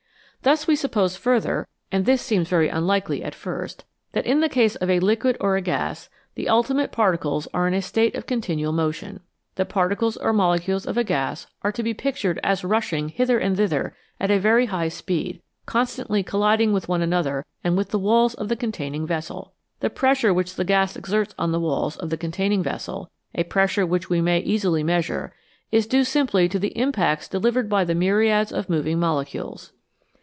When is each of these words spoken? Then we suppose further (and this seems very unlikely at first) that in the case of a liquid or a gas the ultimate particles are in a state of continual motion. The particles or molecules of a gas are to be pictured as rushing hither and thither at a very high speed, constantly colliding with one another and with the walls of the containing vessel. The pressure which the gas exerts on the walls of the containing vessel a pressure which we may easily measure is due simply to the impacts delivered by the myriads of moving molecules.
Then 0.43 0.57
we 0.67 0.75
suppose 0.75 1.15
further 1.17 1.67
(and 1.91 2.03
this 2.03 2.19
seems 2.19 2.49
very 2.49 2.67
unlikely 2.67 3.23
at 3.23 3.35
first) 3.35 3.85
that 4.13 4.25
in 4.25 4.39
the 4.39 4.49
case 4.49 4.75
of 4.77 4.89
a 4.89 4.99
liquid 4.99 5.37
or 5.39 5.55
a 5.55 5.61
gas 5.61 6.09
the 6.33 6.49
ultimate 6.49 6.91
particles 6.91 7.47
are 7.53 7.67
in 7.67 7.75
a 7.75 7.81
state 7.83 8.15
of 8.15 8.25
continual 8.25 8.73
motion. 8.73 9.19
The 9.53 9.65
particles 9.65 10.17
or 10.17 10.33
molecules 10.33 10.87
of 10.87 10.97
a 10.97 11.03
gas 11.03 11.45
are 11.61 11.71
to 11.73 11.83
be 11.83 11.93
pictured 11.93 12.39
as 12.43 12.63
rushing 12.63 13.09
hither 13.09 13.37
and 13.37 13.55
thither 13.55 13.95
at 14.19 14.31
a 14.31 14.39
very 14.39 14.65
high 14.65 14.87
speed, 14.87 15.43
constantly 15.67 16.23
colliding 16.23 16.73
with 16.73 16.89
one 16.89 17.03
another 17.03 17.45
and 17.63 17.77
with 17.77 17.91
the 17.91 17.99
walls 17.99 18.33
of 18.33 18.49
the 18.49 18.55
containing 18.55 19.05
vessel. 19.05 19.53
The 19.79 19.91
pressure 19.91 20.33
which 20.33 20.55
the 20.55 20.65
gas 20.65 20.95
exerts 20.95 21.35
on 21.37 21.51
the 21.51 21.59
walls 21.59 21.97
of 21.97 22.09
the 22.09 22.17
containing 22.17 22.63
vessel 22.63 23.11
a 23.35 23.43
pressure 23.43 23.85
which 23.85 24.09
we 24.09 24.21
may 24.21 24.39
easily 24.39 24.81
measure 24.81 25.35
is 25.71 25.85
due 25.85 26.03
simply 26.03 26.49
to 26.49 26.57
the 26.57 26.75
impacts 26.75 27.27
delivered 27.27 27.69
by 27.69 27.83
the 27.83 27.93
myriads 27.93 28.51
of 28.51 28.71
moving 28.71 28.97
molecules. 28.99 29.71